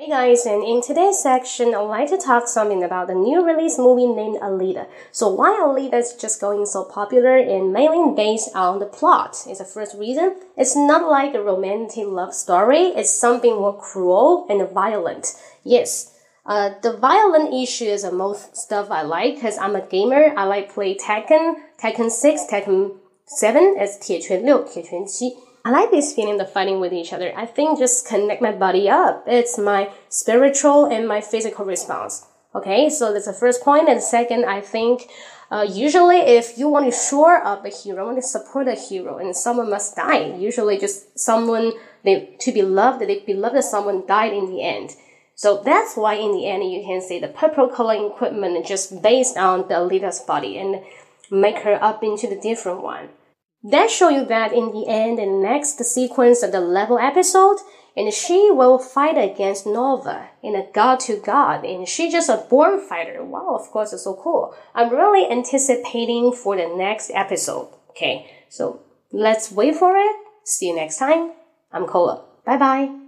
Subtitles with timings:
[0.00, 3.78] Hey guys, and in today's section, I'd like to talk something about the new release
[3.78, 4.86] movie named Alita.
[5.10, 9.56] So why Alita is just going so popular and mainly based on the plot is
[9.56, 10.36] the first reason.
[10.54, 15.34] It's not like a romantic love story, it's something more cruel and violent.
[15.64, 16.14] Yes,
[16.44, 20.34] uh, the violent issue is the most stuff I like because I'm a gamer.
[20.36, 25.36] I like play Tekken, Tekken 6, Tekken 7, it's 铁拳六,铁拳七.
[25.63, 27.31] I like this feeling of fighting with each other.
[27.37, 29.25] I think just connect my body up.
[29.27, 32.25] It's my spiritual and my physical response.
[32.55, 33.87] Okay, so that's the first point.
[33.87, 35.09] And second, I think
[35.51, 39.19] uh, usually if you want to shore up a hero, want to support a hero,
[39.19, 40.35] and someone must die.
[40.35, 41.73] Usually, just someone
[42.03, 44.95] they to be loved, they beloved someone died in the end.
[45.35, 49.37] So that's why in the end you can see the purple color equipment just based
[49.37, 50.81] on the Alita's body and
[51.29, 53.09] make her up into the different one.
[53.63, 57.57] That show you that in the end, the next sequence of the level episode,
[57.95, 62.45] and she will fight against Nova in a god to god, and she's just a
[62.49, 63.23] born fighter.
[63.23, 64.55] Wow, of course, it's so cool.
[64.73, 67.69] I'm really anticipating for the next episode.
[67.91, 68.81] Okay, so
[69.11, 70.15] let's wait for it.
[70.43, 71.33] See you next time.
[71.71, 72.23] I'm Cola.
[72.45, 73.00] Bye bye.